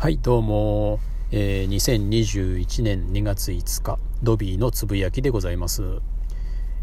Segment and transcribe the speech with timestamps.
[0.00, 0.98] はいどうも、
[1.30, 5.82] えー、2021年2月5日ドビーのつぶやきでございます、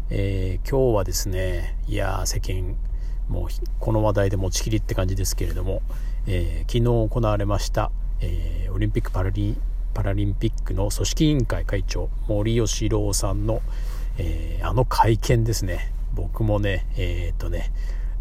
[0.08, 2.76] えー、今日はですねいや世間
[3.28, 3.48] もう
[3.80, 5.82] この話題で持ちきりって感じですけれども、
[6.28, 9.56] えー、昨日行われました、えオリンピックパラリ
[9.94, 13.62] パラリンピックの組織委員会会長森喜朗さんの、
[14.18, 15.92] えあの会見ですね。
[16.14, 17.72] 僕もねえっとね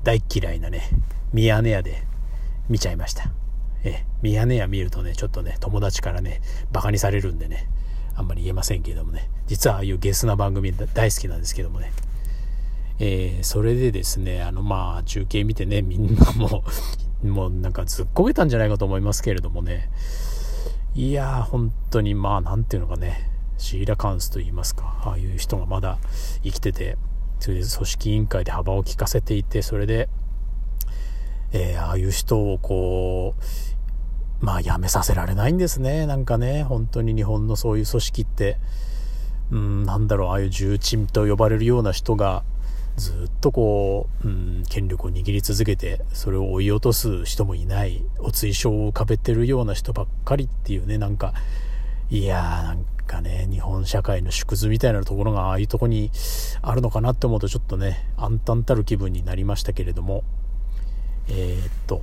[0.01, 0.89] 大嫌いなね
[1.33, 2.01] ミヤネ屋で
[2.67, 3.29] 見ちゃいました。
[3.83, 6.41] えミヤネ屋見るとね、ちょっとね、友達からね、
[6.71, 7.67] バカにされるんでね、
[8.15, 11.91] あんまり言えませんけどもね、実はああいうゲスな番組大好きなんですけどもね、
[12.99, 16.63] えー、それでですね、あの、まあ、中継見てね、みんなも
[17.23, 19.89] う、 もうなんかずっこけたんじゃないかと思いますけれどもね、
[20.95, 25.99] いやー、本当にまあ、なんていうのかね、シーラカンスと言いますか、ああいう人がまだ
[26.43, 26.97] 生きてて、
[27.39, 30.09] それで組織委員会で幅を利かせていて、それで、
[31.51, 33.43] えー、ああいう人をこう、
[34.39, 36.05] まあ辞めさせられないんですね。
[36.05, 38.57] なんかね、本当に日本のそういう組織って、
[39.51, 42.43] うん、なんだろう、ああいう重鎮と呼ばれるような人が、
[42.97, 51.33] ずっとこう、うん、権力を握り続けて、それを追い落とす人もいない、お追証を浮かべてるような人ばっかりっていうね、なんか、
[52.09, 56.11] いやー、なんかね、日本社会の縮図みたいなところがああいうとこに
[56.61, 60.23] あるのかなって思うとちょっとね、暗淡たる気分になりましたけれども、
[61.29, 62.01] えー、っと、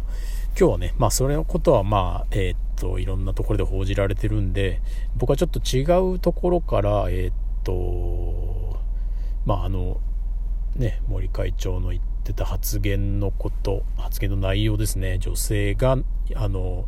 [0.56, 4.80] 今日はね、まあそれのことはまあ、えー、っと、いろんなところで報じられてるんで、
[5.16, 5.83] 僕はちょっと違
[6.14, 8.78] うところから、えー、っと、
[9.44, 10.00] まああの、
[10.77, 15.98] ね、森会長の言ってた発言のこと、発言の内容ですね、女性が、
[16.36, 16.84] あの、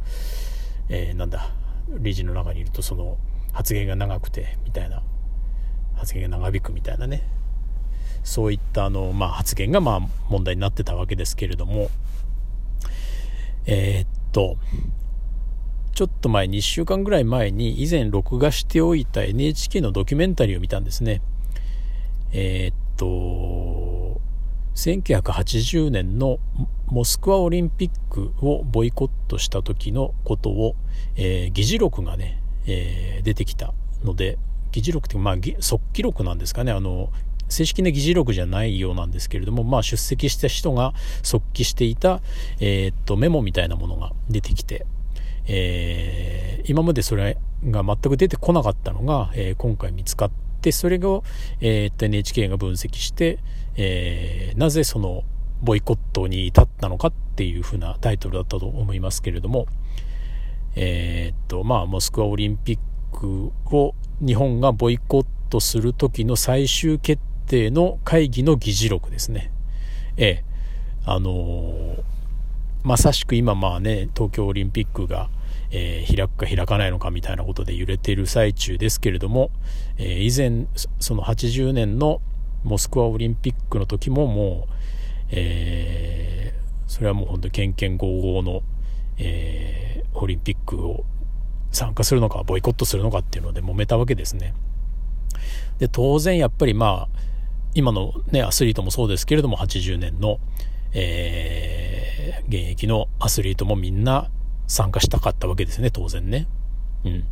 [0.89, 1.51] えー、なんだ、
[1.89, 3.19] 理事の中にいるとその
[3.53, 5.03] 発言が長くて、みたいな、
[5.97, 7.29] 発言が長引くみたいなね、
[8.23, 11.91] そういったあの、まあ、発言がまあ問題になってたわけですけれども、
[13.67, 14.57] えー、っと、
[15.95, 21.23] ちょっと前、2週間ぐらい前に以前録画しておいた NHK のドキュメンタリーを見たんですね。
[22.33, 24.21] えー、っと、
[24.75, 26.39] 1980年の
[26.87, 30.77] モスクワオリンピックをボイコットした時のことを、
[31.17, 33.73] えー、議事録がね、えー、出てきた
[34.05, 34.39] ので、
[34.73, 37.11] 議事録って、まあ、即記録なんですかね、あの、
[37.49, 42.21] 正式な議事録じゃないようなんですけれども、まあ、出席した人が即帰していた、
[42.61, 44.87] えー、っとメモみたいなものが出てきて、
[45.47, 50.31] えー、今までそれが全く出てこなかったのが、えー、今回見つかっ
[50.61, 51.23] てそれを、
[51.61, 53.39] えー、っと NHK が分析して、
[53.77, 55.23] え、なぜその
[55.63, 59.67] ボイコットに至ったのかっていうふうなタイトルだったと思いますけれども、
[60.75, 62.79] え、っとまあ、モスクワオリンピッ
[63.19, 69.51] クを日本がボイコットする時の最終決定の会議の議事録ですね。
[70.17, 70.45] ええ、
[71.05, 72.03] あのー、
[72.83, 75.29] まさしく今まあね、東京オリンピックが、
[75.71, 79.51] えー、開くか開かないのかみたいなことで揺れている最中ですけれども、
[79.99, 80.67] えー、以前、
[81.01, 82.21] その80年の
[82.65, 84.75] モスクワオリンピックの時ももう、
[85.31, 88.63] えー、それはもう本当にけんけんごうごうの、
[89.19, 91.05] えー、オリンピックを
[91.73, 94.55] 参加するのかボイコットするのかっていうので揉めたわけですね。
[95.79, 97.27] で当然やっぱりまあ
[97.77, 100.41] 今のね、アスリートもそうですけれども、80年の、
[100.95, 104.31] えー、現役のアスリートもみんな
[104.67, 106.49] 参加したかったわけですね、当然ね。
[107.05, 107.25] うん。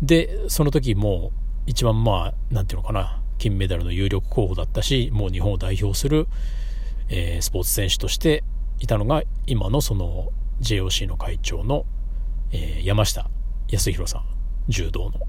[0.00, 1.32] で、その時も
[1.66, 6.28] 一番まあ、なんていうのかな、金メダルの有力候補だったし、もう日本を代表する、
[7.10, 8.44] えー、スポーツ選手として
[8.80, 11.84] いたのが、今のその JOC の会長の、
[12.52, 13.28] えー、山下
[13.68, 14.22] 康弘さん、
[14.68, 15.20] 柔道の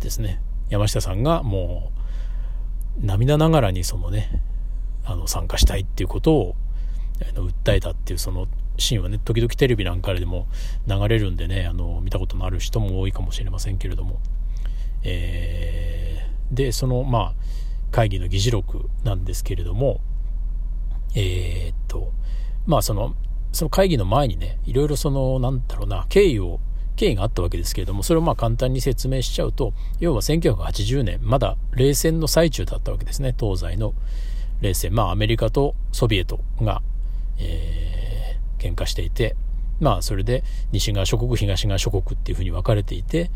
[0.00, 0.40] ですね。
[0.70, 1.97] 山下さんがもう、
[3.00, 4.42] 涙ながらにそのね
[5.04, 6.54] あの参加したいっていうことを
[7.34, 8.46] 訴えたっていうその
[8.78, 10.46] シーンはね時々テレビなんかでも
[10.86, 14.20] 流れるんでねあの見たことのある人も多いかもしれませんけれども、
[15.02, 17.34] えー、でそのまあ
[17.90, 20.00] 会議の議事録なんですけれども
[21.16, 22.12] えー、っと
[22.66, 23.14] まあその
[23.52, 26.60] その会議の前にねいろいろそのなんだろうな経緯を
[26.98, 33.94] 経緯があったわけですけれども、それをまあ簡単に説明しちゃうと、要は1980年、まだ冷戦の最中だったわけですね、東西の
[34.60, 34.92] 冷戦。
[34.92, 36.82] まあアメリカとソビエトが、
[37.38, 39.36] えー、喧嘩していて、
[39.80, 40.42] まあそれで
[40.72, 43.30] 西側諸国、東側諸国っていうふうに分かれていて、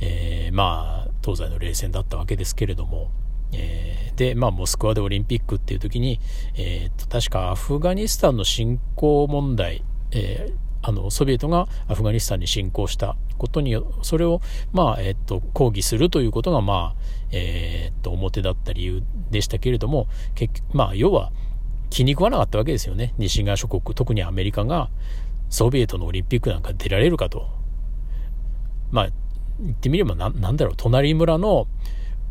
[0.00, 3.12] えー、まあ東西の冷戦だったわけですけれども、
[3.52, 6.20] えー、で、まあ、モスクワでオリンピックっていう時に、
[6.56, 14.40] えー、確かアフガニスタンの侵攻問題、えー、あのソビエトがアフガニスタンに侵攻したことにそれを、
[14.72, 17.00] まあえっと、抗議するということが、まあ
[17.32, 21.32] えっと表だった理由でしたけれども結まあ、要は
[21.90, 23.14] 気に食わなかったわけですよね。
[23.18, 24.90] 西側諸国特にアメリカが
[25.48, 27.48] ソビエトのオリンピックなんか出られるかと。
[28.90, 29.08] まあ、
[29.60, 31.66] 言ってみればな、なんだろう、隣村の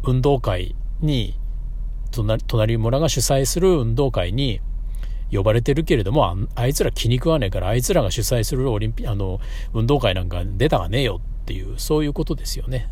[0.04, 1.36] 運動会に、
[2.48, 4.62] 隣村が主催する運動会に
[5.32, 9.40] 呼ばれてるけれども、あいつら気に食わねえから、あいつらが主催するオリンピあの、
[9.74, 12.90] 運動会なんか出たがねえよっていう、そういうことですよね。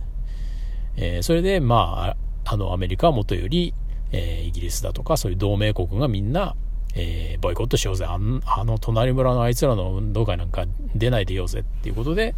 [0.98, 2.16] えー、それで、ま
[2.46, 3.74] あ、あの、アメリカはもとより、
[4.12, 6.56] えー、イギリスだとか、そういう同盟国がみんな、
[6.96, 10.66] えー、ボイコットしようぜああの隣村のあいつらの運動会なんか
[10.96, 12.36] 出ないでようぜっていうことで、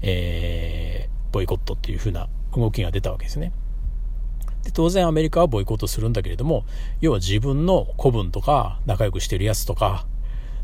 [0.00, 3.52] えー、ボイコットっていう風な動きが出たわけですね。
[4.62, 6.64] で当然アメリカはボイコットするんだけれども
[7.00, 10.06] 要は自分の子分とか仲良くしてるやつとか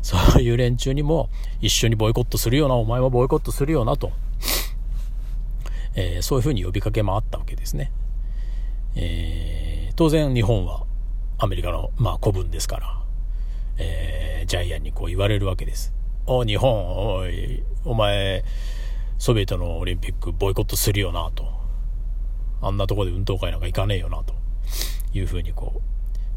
[0.01, 1.29] そういう連中にも
[1.59, 4.11] 一緒にボイコットするよなお前もボイコットするよなと、
[5.95, 7.91] えー、そういうふうに呼びかけ回ったわけですね。
[8.95, 10.83] えー、当然日本は
[11.37, 12.99] アメリカの、まあ、子分ですから
[13.79, 15.93] えー、ジャイアンにこう言われるわけです。
[16.25, 18.43] お日本、おい、お前、
[19.17, 21.58] ソビエトのオリンピックボイコットするよなと。
[22.61, 24.39] あんなとこで運動会なんか行かねえよなと。
[25.13, 25.81] いうふうにこう、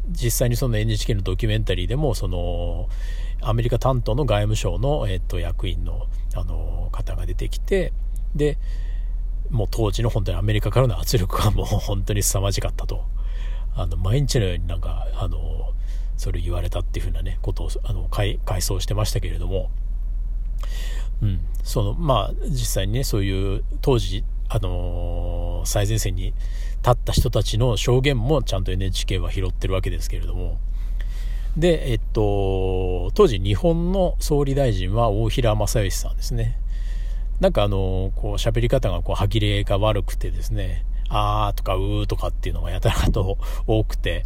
[0.09, 2.89] 実際にその NHK のドキュメンタリーでも、その、
[3.41, 7.93] アメリカ担当の外務省の、えっと、役員の、あの、方が出てきて、
[8.35, 8.57] で、
[9.49, 13.05] もう当時の本当にアメリカからの圧力がもう 本当に凄まじかったと。
[13.75, 15.73] あの、毎日のようになんか、あの、
[16.17, 19.71] それ言われたっていうふうなね、ことを、あの、回、回想してましたけれども、
[21.21, 24.23] うん、その、まあ、実際にね、そういう当時、
[24.55, 26.35] あのー、最前線に立
[26.91, 30.59] った人たちの証言もちゃんと NHK は拾ってるわけですけれども、
[31.57, 36.55] で、えっと、当時日本の総理大臣は大平正義さんですね。
[37.39, 44.23] なんかあの、こう喋り方がこう歯切れが悪くてですね、あーとかうーとかっていうのがやたらと多くて、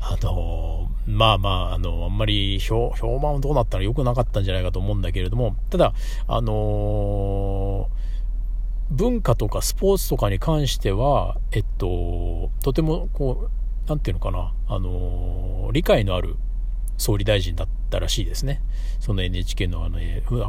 [0.00, 5.92] あの、まあまあ、あの、あんまり評、評判はどうなったら良くなかったんじゃないかと思うんだけれども、ただ、
[6.28, 8.00] あのー、
[8.90, 13.48] 文化とかスポーツとかに関しては、えっと、とても、こ
[13.86, 16.36] う、なんていうのかな、あの、理解のある
[16.96, 18.62] 総理大臣だったらしいですね。
[18.98, 19.98] その NHK のあの、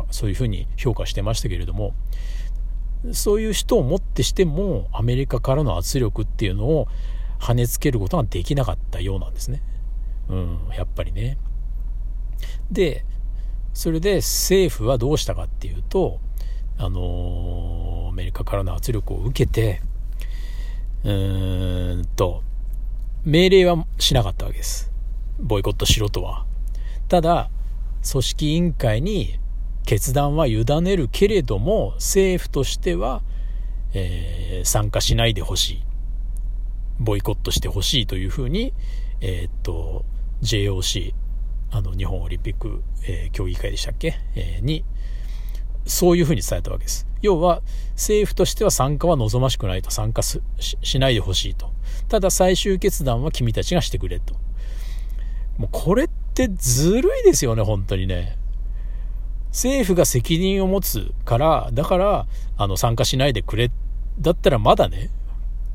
[0.09, 1.93] そういうふうに評価してましたけれども、
[3.13, 6.87] そういう人をもってしても、アメリカからの圧力っていうのを、
[7.39, 9.63] 跳ねつけることができなかったようなんですね。
[10.29, 11.37] うん、やっぱりね。
[12.71, 13.03] で、
[13.73, 16.19] それで政府はどうしたかっていうと、
[16.77, 19.81] あのー、アメリカからの圧力を受けて、
[21.03, 22.43] うーんと、
[23.23, 24.91] 命令はしなかったわけです。
[25.39, 26.45] ボイコットしろとは。
[27.07, 27.49] ただ、
[28.09, 29.39] 組織委員会に
[29.85, 33.21] 決断は委ねるけれども、政府としては、
[33.93, 35.83] えー、参加しないでほしい。
[36.99, 38.73] ボイコットしてほしいというふうに、
[39.21, 40.05] えー、っと、
[40.41, 41.13] JOC、
[41.71, 44.83] あの、日本オリンピック、えー、協議会でしたっけ、え、に、
[45.85, 47.07] そういうふうに伝えたわけです。
[47.21, 47.61] 要は、
[47.93, 51.71] 政府としては参加は望ましくないと、参加ししないでほしいと。
[52.07, 54.35] ただ最終決断は君たちがしてくれと。
[55.57, 58.37] もうこれってずるいですよね、本当にね。
[59.49, 62.27] 政府が責任を持つから、だから、
[62.57, 63.69] あの、参加しないでくれ。
[64.19, 65.09] だったらまだね、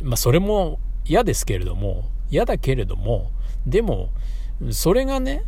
[0.03, 3.31] まあ、それも嫌ですけれども、嫌だけれども、
[3.67, 4.11] でも、
[4.71, 5.45] それがね、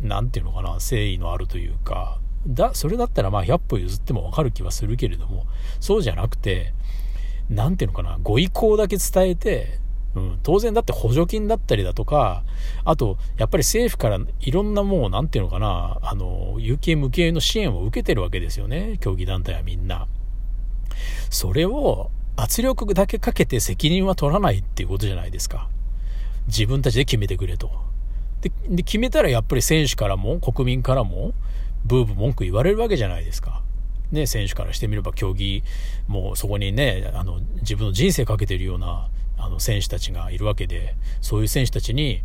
[0.00, 5.46] なんていうのかな、誠意のあるというか、だ、それだったらまあ100歩譲ってもわかる気はするけれども、
[5.80, 6.74] そうじゃなくて、
[7.48, 9.78] なんていうのかな、ご意向だけ伝えて、
[10.14, 12.44] うん、当然だって補助金だったりだとか、
[12.84, 20.06] あと、やっぱり政府からいろんなもう、なんていうのかな、あの、有形無形の支援を受けてるわけですよね、競技団体はみんな。
[21.30, 25.68] それを、圧力だけかけて責任は取らないっていうことじゃないですか。
[26.46, 27.70] 自分たちで決めてくれと。
[28.40, 31.32] で、で決めたらやっぱり選手からも国民からも
[31.84, 33.62] ブーブー文句言われるわけじゃないですか。
[34.10, 35.62] ね、選手からしてみれば競技、
[36.06, 39.08] もうそこにね、あの、自分の人生かけてるような、
[39.38, 42.22] あの、選手たちがいるわけで、そういう選手たちに、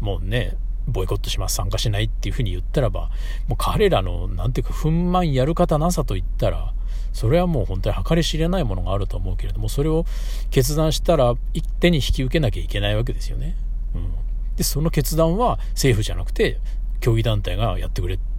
[0.00, 3.10] もうね、ボイコットします、参加しないっていうふうに言ったらば、
[3.48, 6.74] もう彼らの、なんていうか、憤懣やる方なさと言ったら、
[7.12, 10.04] それはもう本当に計り知れないものがあると思うけれども、それを
[10.50, 13.56] 決断したら一手に引き受けなきゃいけないわけですよね。
[13.94, 14.12] うん。
[14.56, 16.58] で、その決断は政府じゃなくて、
[17.00, 18.29] 競技団体がやってくれって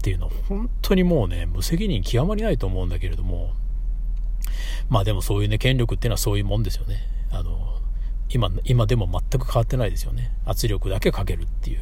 [0.00, 3.52] ていうのは本当にもうね、無責任極まりないと思うんだけれども、
[4.88, 6.96] まあでもそういうね、権力っていうのはそういうもんですよね。
[7.30, 7.78] あの、
[8.32, 10.32] 今、今でも全く変わってないですよね。
[10.44, 11.80] 圧力だけかけるっていう。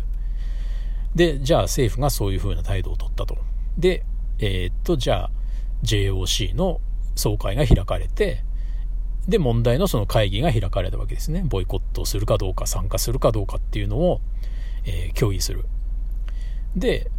[1.15, 3.39] で、じゃあ政府がそういう風な態度を取ったと。
[3.77, 4.05] で、
[4.39, 5.31] えー、っと、じゃあ、
[5.83, 6.81] JOC の
[7.15, 8.45] 総会が開かれて、
[9.27, 11.43] で、問題のその会議が開かれたわけですね。
[11.45, 14.21] ボイコットをするかどうか、参加するかどうかっていうのを、
[14.85, 15.67] えー、協議する。
[16.77, 17.11] で、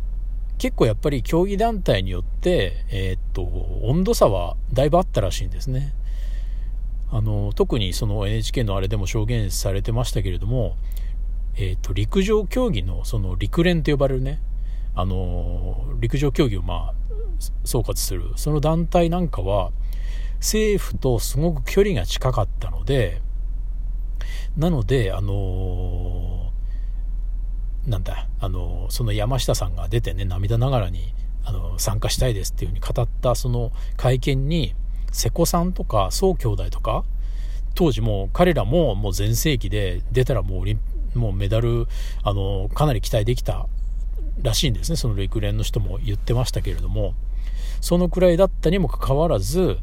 [0.59, 3.41] 結構やっぱり競技団体によって、えー、っと
[3.81, 5.95] 温度差はだいぶあったらしいんですね。
[7.11, 10.75] あの特にその NHK のあれでも証言されてましたけれども、
[11.55, 14.39] えーと、陸上競技のその陸連と呼ばれるね
[14.93, 16.93] あの陸上競技をまあ
[17.63, 19.71] 総括するその団体なんかは
[20.35, 23.21] 政府とすごく距離が近かったので
[24.57, 26.18] なのであの
[27.89, 34.75] なんだあのその山下さんが出てね涙ながらにあの参加したいですっていうふうに語ったその会見に
[35.11, 37.03] 瀬古さんとか宋兄弟とか
[37.73, 41.87] 当時も彼らももう全盛期で出たらもうもうメダル
[42.23, 43.65] あのかなり期待できた
[44.41, 47.15] らしいんですねその陸連の人も言ってましたけれども
[47.81, 49.77] そのくらいだったにもかかわらず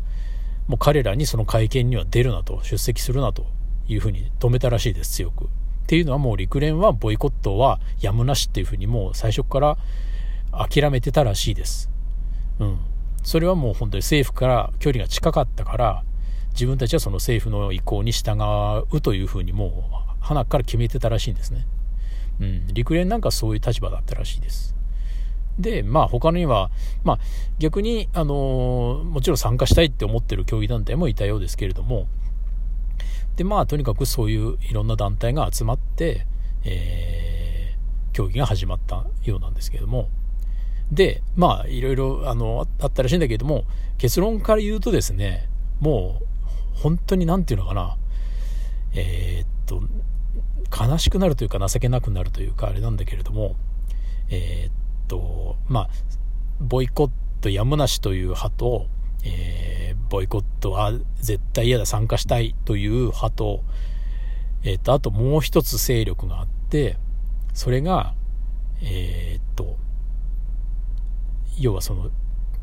[0.69, 3.47] もう彼らにその会見には出るなと出席するなと
[3.89, 5.49] いうふうに止めたらしいです強く。
[5.87, 9.79] っていうのはもう陸連はボイコットはやむなしっていうふうにもう最初から
[10.51, 11.89] 諦めてたらしいです。
[12.59, 12.79] うん。
[13.23, 16.03] それはもう本当に政府から距離が近かったから
[16.55, 18.37] 自分たちはその政府の意向に従
[18.91, 19.89] うというふうにも
[20.21, 21.69] う花から決めてたらしいんですね。
[22.41, 22.67] うん。
[22.73, 24.75] 陸連なんかそういう立場だったらしいです。
[25.57, 26.71] で、まあ他には、
[27.05, 27.19] まあ
[27.61, 32.09] 逆に、あのもちろん参加したいって思ってる競技団体もいたようですけれども、
[33.37, 36.27] で、まあとにかくそういういろんな団体が集まって、
[36.65, 40.09] えー、競技が始まったようなんですけれども、
[40.91, 43.65] で、まあいろいろあのあったらしいんだけれども、
[43.99, 45.49] 結論から言うとですね、
[45.81, 47.97] もう本当に何て言うのかな、
[48.95, 49.83] えー、っと、
[50.77, 53.57] 悲しくなるというか情けなくなるというかあれなんだけれども、
[54.31, 54.73] えー、っ
[55.09, 55.89] と、まあ、
[56.61, 58.87] ボイコットやむなしという派と、
[59.25, 59.66] えー、
[60.09, 63.65] ボイコットは絶対嫌だ参加したいという派と、
[64.63, 66.99] え、っと、あともう一つ勢力があって、
[67.55, 68.15] それが、
[68.83, 69.77] えー、っと、
[71.59, 72.11] 要はその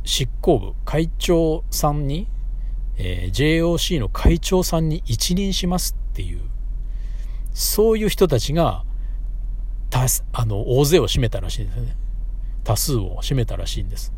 [0.04, 2.28] 執行部、会長さんに、
[2.98, 6.42] えー、JOC の会長さんに一任しますっていう、
[7.54, 8.84] そういう人たちが、
[9.90, 11.96] たあの、大勢を占めたらしいんですね。
[12.64, 14.14] 多数を占めたらしいんです。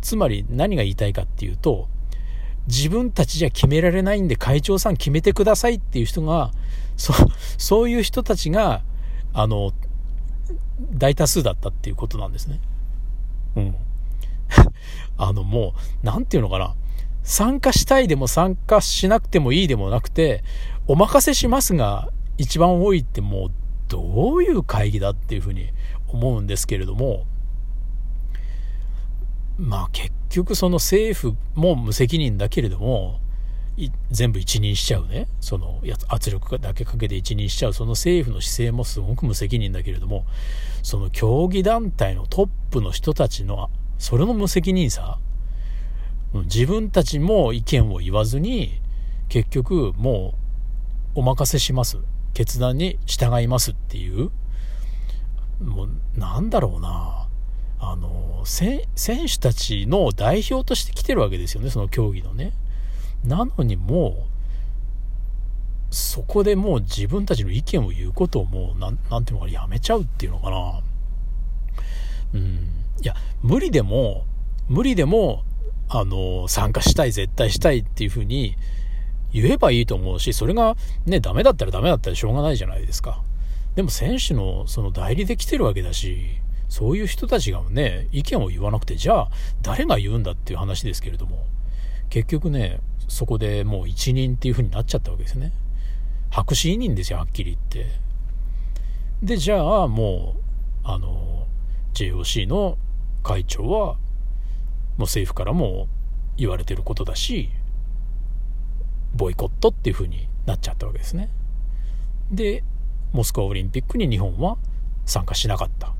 [0.00, 1.88] つまり何が言いたいかっていうと、
[2.66, 6.50] 自分たちじゃ決められないんで会長さん決めてくださいっていう人が、
[6.96, 7.12] そ
[7.58, 8.82] そういう人たちが、
[9.32, 9.72] あの、
[10.92, 12.60] 大多数だったっていうことなんですね。
[13.56, 13.76] うん。
[15.16, 16.74] あのもう、なんていうのかな。
[17.22, 20.44] 参加したいでも参加しなくてもいいでもなくて、
[20.86, 22.08] お任せしますが
[22.38, 23.50] 一番多いってもう
[23.88, 25.70] どういう会議だっていうふうに
[26.06, 27.24] 思うんですけれども、
[29.58, 33.20] まあ結局その政府も無責任だけれども、
[34.10, 40.24] 全部一任しちゃうね、その圧力だけかけて一任しちゃう、その政府の姿勢もすごく無責任だけれども、
[40.82, 45.18] その競技団体のトップの人たちの、それの無責任さ、
[46.32, 48.80] 自分たちも意見を言わずに、
[49.28, 50.34] 結局も
[51.14, 51.98] うお任せします、
[52.32, 54.30] 決断に従いますっていう、
[55.62, 57.28] もうなんだろうな、
[57.78, 62.52] あの選手たちの代表として来てるわけですよね、その競技のね。
[63.24, 64.26] なのにも
[65.90, 70.80] う、そこでもう自分たちの意見を言うことをもう、なん、ていうのかな、やめちゃうっていうのかな。
[72.34, 72.68] うん。
[73.02, 74.24] いや、無理でも、
[74.68, 75.42] 無理でも、
[75.88, 78.54] あの、参加したい、絶対したいっていうふうに
[79.32, 83.22] 言えばいいと思うし、それがね、ダメだったらダメだったらしょうがないじゃないですか。
[83.74, 89.28] でも選手のその代理で来てるわけだし、そういう人たちがね、意見を言わなくて、じゃあ
[89.62, 91.44] 誰が言うんだっていう話ですけれども、
[92.10, 95.52] 結局ね、そこでもう一任っていう風になっちゃったわけですね。
[96.30, 97.86] 白紙委任ですよ、はっきり言って。
[99.22, 100.40] で、じゃあもう、
[100.84, 101.46] あの、
[101.94, 102.76] JOC の
[103.22, 103.94] 会長は、
[104.98, 105.88] もう政府からも
[106.36, 107.50] 言われてることだし、
[109.14, 111.30] ボイコットっていう風になっちゃったわけですね。
[112.30, 112.62] で、
[113.12, 114.58] モスクワオリンピックに日本は
[115.06, 115.94] 参加しなかった。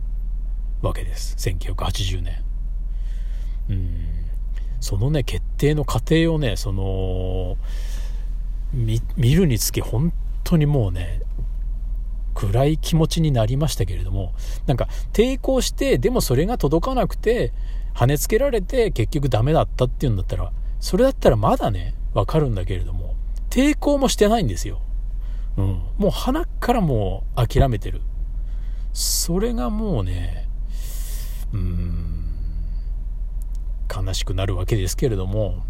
[0.83, 1.37] わけです。
[1.37, 2.42] 1980年。
[3.71, 4.16] うん。
[4.80, 7.56] そのね決定の過程をねその
[8.73, 10.12] 見るにつけ本
[10.45, 11.23] 当にもうね
[12.35, 14.35] 暗い気持ちになりましたけれども
[14.66, 17.52] なんか抵抗してでもそれが届かなくて
[17.95, 23.14] 跳ねつけられて結局ダメだったっていうんだったらそれだったらまだねわかるんだけれども
[23.49, 24.80] 抵抗もしてないんですよ、
[25.56, 28.02] うん、もう鼻からもう諦めてる。
[28.92, 30.46] それがもうね
[31.53, 32.25] うん。
[33.95, 35.65] 悲しくなるわけですけれども。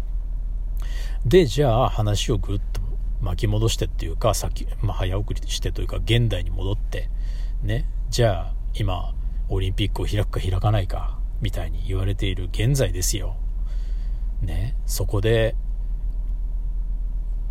[1.25, 2.81] でじゃあ話をぐっと
[3.21, 7.09] 巻き戻してっていうか先、まあ、早送りしてというか現代に戻って
[7.63, 7.89] ね。
[8.09, 9.13] じゃあ今
[9.49, 13.35] オリンピックを開くか開かないかみたいに言われている現在ですよ。
[14.41, 15.55] ね、そこで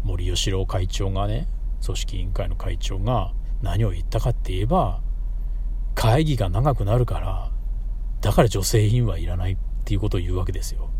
[0.04, 1.48] 森喜朗会長がね
[1.84, 5.00] 組織委員会の会長が何を言ったかって言えば
[5.94, 7.50] 会議が長くなるから
[8.26, 10.90] だから女性委員はいらないっていうことを言うわけですよ。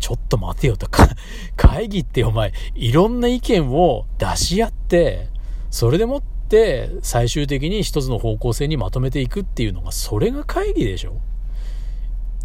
[0.00, 1.08] ちょっと待てよとか、
[1.54, 5.28] 会議ってお前、いろんな意見を出し合って、
[5.70, 11.20] それでもって最終的に一つの方向性にまとめていくっていうのが、それが会議でしょ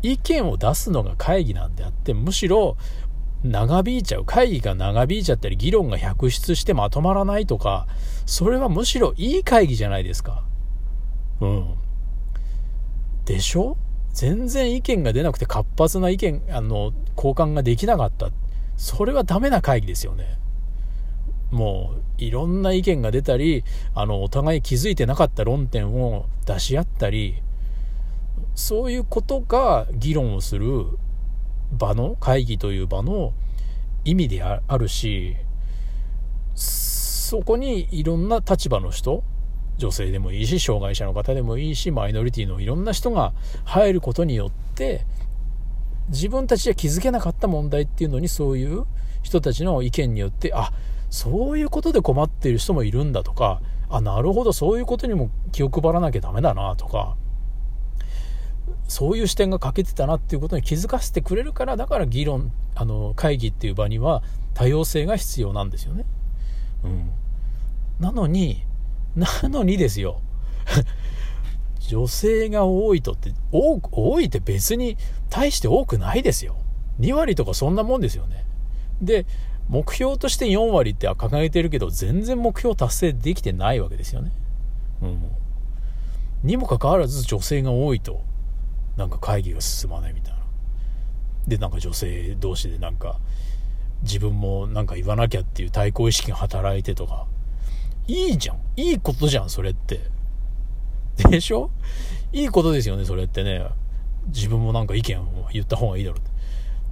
[0.03, 2.77] 意見を出すのが会議なんであって、むしろ
[3.43, 4.24] 長引いちゃう。
[4.24, 7.88] 会議が長引いちゃったり、議論が百出してまとまらないとか、
[8.27, 10.43] それはむしろいい会議じゃないですか。
[11.41, 11.79] うん。
[13.29, 13.77] でしょ？
[14.12, 18.31] 全然意見が出なくて活発な意見、あの、交換ができなかった。
[18.75, 20.39] それはダメな会議ですよね。
[21.51, 27.36] もう、いろんな意見が出たり、あの、お互い気づいてなかった論点を出し合ったり、
[28.55, 30.98] そういうことが議論をする
[31.71, 33.33] 場の、会議という場の
[34.05, 35.36] 意味であるし、
[36.55, 39.24] そこにいろんな立場の人、
[39.79, 43.33] 女性でもいいし、障害者の方でもいいし、マイノリティのいろんな人が
[43.63, 45.05] 入ることによって、
[46.09, 48.86] 自分たちで気づけなかった問題っていうのにそういう
[49.24, 50.71] 人たちの意見によって、あ、
[51.09, 57.15] そういうことで困っている人もいるんだとか、あ、なるほど、そういうことにも気を配らなきゃダメだなとか、
[58.88, 66.05] そういう視点が欠けてたなっていうことに気づかせてくれるから、だから議論、あの、会議っていう場には多様性が必要なんですよね。
[66.83, 67.12] うん。
[68.00, 68.63] なのに、
[69.15, 70.21] なのにですよ。
[71.87, 74.97] 女性が多いとって、多多いって別に
[75.29, 76.55] 大して多くないですよ。
[76.99, 78.45] 2割とかそんなもんですよね。
[79.01, 79.25] で、
[79.69, 84.31] 目標として4割って掲げてるけど、全然目標達成できてないわけですよね。
[85.01, 85.31] うん。
[86.43, 88.21] にもかかわらず女性が多いと、
[88.97, 90.39] なんか会議が進まないみたいな。
[91.47, 93.19] で、なんか女性同士でなんか、
[94.03, 97.27] 自分もなんか言わなきゃっていう対抗意識が働いてとか、
[98.09, 98.57] いいじゃん。
[98.75, 100.00] いいことじゃん、それって。
[101.29, 101.69] でしょ？
[102.33, 103.67] いいことですよね、それってね。
[104.27, 106.29] 自分もなんか意見を言った方がいいだろうって。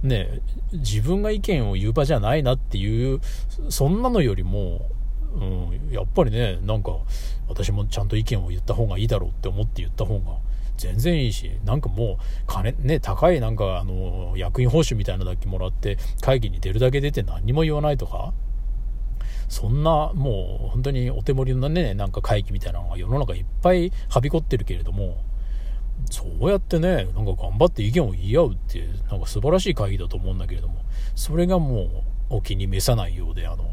[0.06, 0.40] ね
[0.72, 3.20] 自分が意見を言う場じゃないなっていう、
[3.68, 4.88] そんなのよりも、
[5.34, 6.92] うん、やっぱりね、なんか、
[7.48, 10.36] 私もちゃんと意見を言った方がいいだろうって思って言った方が
[10.76, 18.32] 全然いいし、なんかもう、金、ね、高いなんか、あの、役員報酬みたいなだけもらって、会議に出るだけ出て何にも言わないとか、
[19.48, 25.24] そんな、もう本当にお手盛りのね、なんか会議みたいなのが世の中いっぱいはびこってるけれども、
[26.10, 30.82] そうやってね、なんか頑張って意見を言い合うっていう、なんか素晴らしい会議だと思うんだけれども、
[31.14, 33.70] それがもうお気に召さないようで、あの、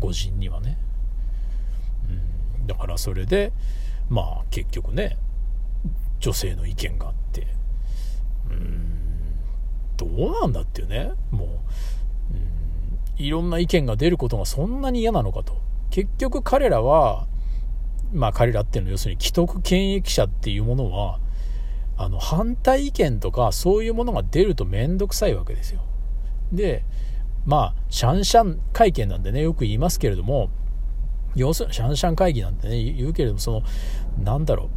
[0.00, 0.78] 御人にはね。
[2.58, 3.52] うん、だからそれで、
[4.08, 5.16] まあ結局ね、
[6.20, 7.46] 女性の意見があって、
[8.50, 8.94] うん、
[9.96, 11.48] どうなんだっていうね、もう、
[13.16, 15.60] いろんな意見が出ることがそんなに嫌なのかと。
[15.90, 17.26] 結局彼らは、
[18.12, 21.20] まあ彼らっていうのは要するに既得権益者っていうものは、
[21.96, 25.82] あの反対意見とかそういうものが出ると面倒くさいわけですよ。
[26.52, 26.84] で、
[27.46, 30.48] まあ、シャンシャン会見なんでね、よく言いますけれども、
[31.36, 33.62] 要するにシャンシャン会議なんてね、言うけれども、その、
[34.22, 34.70] なんだろ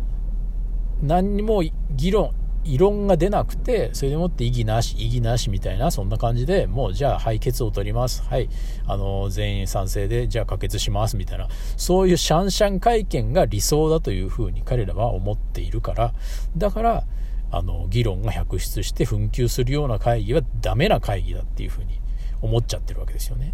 [1.01, 8.23] う、何にも議論、異論が出なくて、それでもって異議なし、異議なしみたいな、そんな感じで、もうじゃあ、はい、決を取ります。
[8.23, 8.49] はい、
[8.85, 16.13] あの、全員賛成で、じゃあ可決します、みたいな、そういうシャンシャン会見が理想だというふうに彼らは思っているから、
[16.57, 17.03] だから、
[17.51, 21.99] あの、議論が百出して紛糾するような会議はダメな会議だっていうふうに
[22.41, 23.53] 思っちゃってるわけですよね。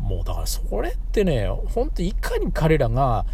[0.00, 3.24] うん、もうだからそれってね、本当いかに彼らが、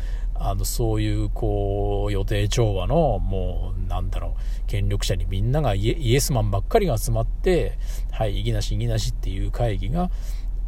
[0.49, 4.33] あの、そういう、こう、予定調和の、もう、なんだろう、
[4.67, 7.79] 権力者にみんながイエスマンばっかりが集まって、
[8.11, 10.11] はい、意義なし、意義なしっていう会議が、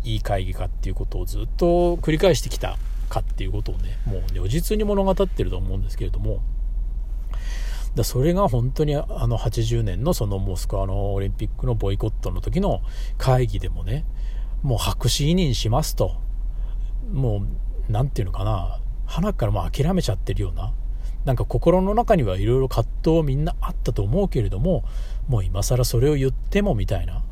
[0.05, 2.77] いい会議かっていうことをずっと繰り返してきた
[3.09, 6.41] かっていうことをね、もう如実に物語ってると思うんですけれども、
[7.95, 12.81] だそれが本当にあの80年のそのモスクワのオリンピックのボイコットの時の
[13.19, 14.05] 会議でもね、
[14.63, 16.17] もう白紙委任しますと、
[17.13, 17.45] も
[17.89, 20.73] う、なんていうのかな、花からもう諦めちゃってるような、
[21.25, 24.85] なんか心の中にはいろいろ葛藤みんなあったと思うけれども、
[25.29, 27.23] もう今更それを言ってもみたいな、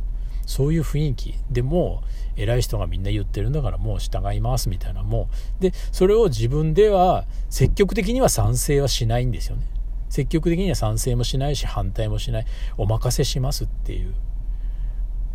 [0.47, 2.03] そういう雰囲気でも
[2.37, 5.29] 偉い人がみんな言ってるんだからもう従いますみたいなも
[5.61, 9.67] うでそれを自分では積極的には賛成はしないんですよね。
[10.09, 12.47] 積極的には賛成もしないし反対もしない。
[12.77, 14.15] お任せしますっていう、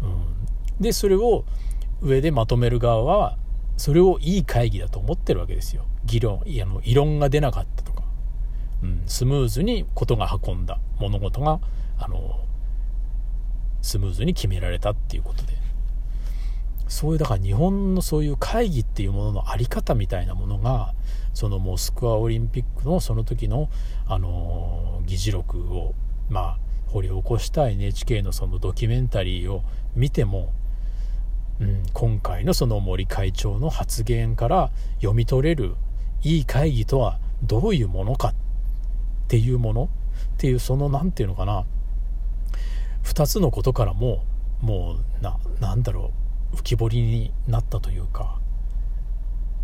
[0.03, 0.05] う
[0.79, 1.45] ん、でそれを
[2.01, 3.37] 上でまとめる側は
[3.77, 5.85] それをいい会議だと思ってるわけですよ。
[6.05, 8.03] 議論いやの異論が出なかったとか。
[8.83, 10.79] うん、スムーズにことが運んだ。
[10.99, 11.59] 物事が
[11.97, 12.41] あの
[13.81, 15.57] スムーズに決められたっていうことで。
[16.87, 20.93] そういうだから日本のそういう会議っていうものの在り方みたいなものが
[21.33, 23.69] そのモスクワオリンピックのその時の、
[24.07, 25.93] あの議事録を
[26.29, 29.63] まあ掘り起こした NHK のそのドキュメンタリーを
[29.95, 30.51] 見ても、
[31.59, 35.75] うん、今回のその森会長の発言から読み取れる
[36.23, 38.33] いい会議とはどういうものかっ
[39.27, 39.89] ていうもの
[40.35, 41.65] っていうその何て言うのかな。
[43.03, 44.23] 2つのことからも
[44.61, 46.11] もうななんだろ
[46.53, 46.55] う。
[46.55, 48.39] 浮き彫りになったというか、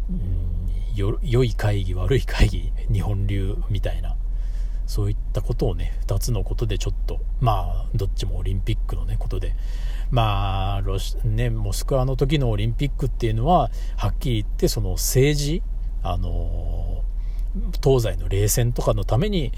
[0.10, 4.16] うん、よ良い会議悪い会議日本流みたいな。
[4.86, 9.56] そういったことをね2つのことでちょっとまあどっちもオリンピックのねことで
[10.14, 15.64] まあロシ、ね、モスクワの時のオリンピックっていうのははっきり言ってその政治
[16.04, 17.04] あの
[17.84, 19.52] 東西の冷戦とかのために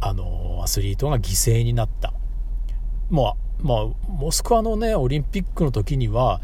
[0.00, 2.14] あのアスリートが犠牲になった。
[3.10, 6.40] まあまあモスクワのねオリンピックの時には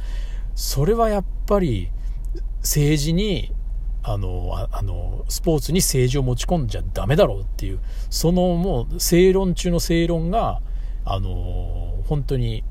[0.55, 1.91] それはやっぱり
[2.61, 3.51] 政治に
[4.03, 7.81] あのあのスポーツに政治を持ち込んじゃダメだろうっていう
[8.11, 10.61] そのもう正論中の正論が
[11.07, 12.63] あの本当に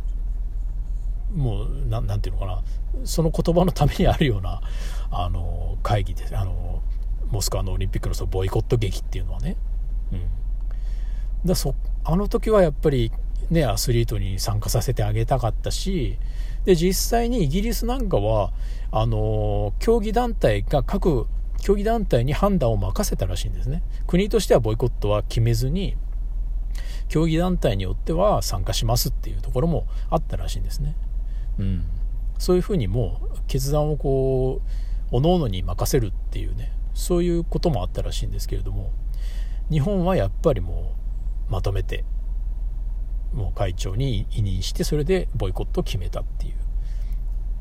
[1.38, 2.64] もうななんていうのかな。
[3.06, 4.62] その言葉のためにあるような
[5.12, 6.82] あの会議であの
[7.30, 9.56] モスクワのオリンピックのそのボイコット劇っていうのはね、
[10.12, 10.22] うん、
[11.46, 13.12] だそあの時はやっぱり
[13.50, 16.18] ねアスリートに参加させてあげたかったし
[16.66, 18.52] で実際にイギリスなんかは
[18.92, 21.28] あの競技団体が各
[21.62, 23.84] 競技団体に判断を任せたらしいんですね。
[24.06, 25.96] 国としてはボイコットは決めずに
[27.10, 30.96] 競技団体によっては参加しますっていうところもあったらしいんですね。
[31.60, 31.86] うん、
[32.38, 36.74] そういうふうにもう決断をこう各々に任せるっていうね。
[36.94, 38.92] そういうこともあったらしいんですけれども。
[39.70, 40.94] 日本はやっぱりも
[41.50, 42.06] うまとめて
[43.34, 46.54] もう会長に委任してそれでボイコットを決めたっていう。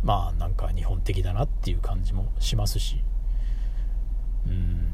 [0.03, 3.03] まあなんか日本的だなっていう感じもしますし。
[4.47, 4.87] うん。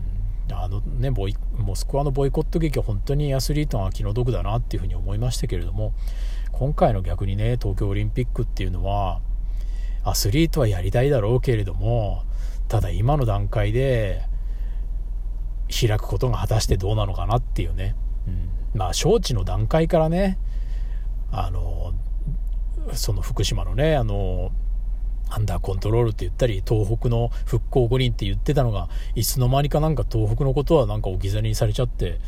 [0.50, 5.92] あのねボイモスクワのボイコット劇は本当にアスリートが気の毒だなっていうふうに思いましたけれども。
[6.52, 9.20] 今回の逆にね東京オリンピックっていうのは
[10.04, 12.22] アスリートはやりたいだろうけれども
[12.68, 14.22] ただ今の段階で
[15.68, 18.30] 開くことが果たしてどうなのかなっていうね、う
[18.76, 20.38] ん、まあ招致の段階からね
[21.30, 21.92] あの
[22.92, 24.52] その福島のねあの
[25.34, 32.20] アンダーコントロールって言ったり、東北の復興五輪って言ってたのが、いつの間にかなんか東北のことはなんか置き去りにされちゃって、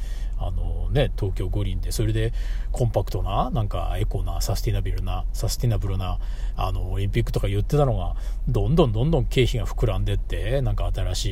[0.46, 2.32] あのね、東京五輪で、それで
[2.72, 6.18] コンパクトな、なんかエコな、サスティナビルな、サスティナブルな、
[6.56, 8.16] あの、オリンピックとか言ってたのが、
[8.48, 11.26] どんどんどんどん経費が膨らんでって、なんか新し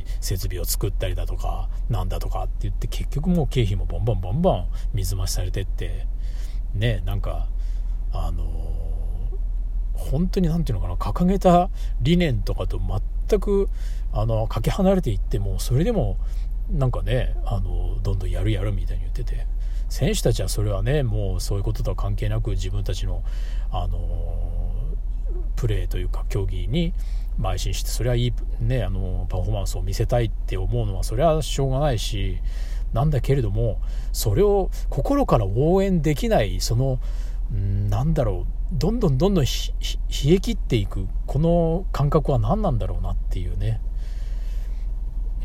[0.00, 6.06] い設備を作ったりだとか、なんだとかって言って、結局もう経費もボンボンボンボン水増しされてって、
[6.74, 7.48] ね、なんか、
[8.12, 8.44] あの
[9.94, 12.80] 本当に何て言うのかな掲げた理念とかと
[13.28, 13.68] 全く
[14.12, 16.16] あのかけ離れていってもそれでも
[16.70, 19.46] なんかねあのどんどんやるやるみたいに言ってて。
[19.88, 23.22] 選手たちはそれはねもうそういうこととは関係なく自分たちの
[23.70, 23.98] あの
[25.56, 26.92] プレーというか競技に
[27.40, 32.38] 邁進してそれはいい、ね、あのパフォーマンスを見せたいって思うのはそれはしょうがないし
[32.92, 33.80] なんだけれども
[34.12, 36.98] それを心から応援できないその
[37.50, 39.50] なんだろうどんどんどんどん冷
[40.26, 43.80] え切っていくこの感覚は何なんだろうなっていうね。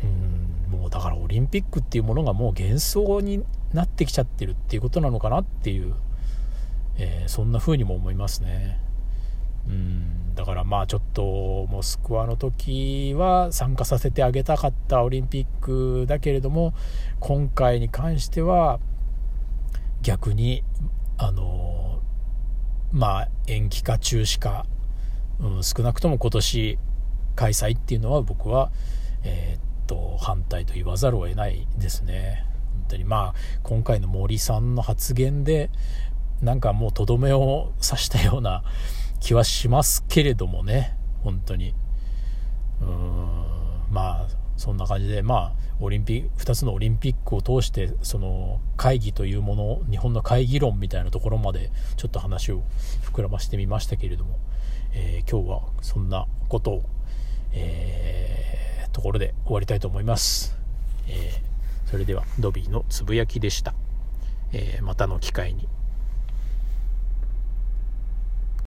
[0.02, 0.43] うん。
[0.74, 5.94] もうだからオリンピックっていうものがもう幻想になってきちゃってるっていうことなのかなっていう、
[6.96, 8.78] えー、そんな風にも思いますね。
[9.68, 10.24] うん。
[10.34, 16.74] だからまあちょっとモスクワの時は参加させてあげたかったオリンピックだけれども
[17.20, 18.80] 今回に関しては
[20.02, 20.64] 逆に
[21.18, 22.00] あの
[22.92, 24.66] まあ延期か中止か、
[25.40, 26.78] うん、少なくとも今年
[27.36, 28.70] 開催っていうのは僕は、
[29.22, 32.44] えー、と反対と言わざるを得ないですね。
[32.72, 35.70] 本当にまあ今回の森さんの発言で
[36.42, 38.62] なんかもうとどめを刺したような
[39.20, 40.96] 気はしますけれどもね。
[41.22, 41.74] 本当に。
[42.80, 43.44] うん。
[43.90, 52.62] まあそんな感じでまあオリンピック2つのオリンピックを通してその会議というもの日本の会議論みたいなところまでちょっと話を
[53.02, 54.38] 膨らましてみましたけれども、
[54.92, 56.82] えー、今日はそんなことを、
[57.52, 60.56] えー、ところで終わりたいと思います、
[61.08, 63.74] えー、それではドビーのつぶやきでした、
[64.52, 65.68] えまたの機会に。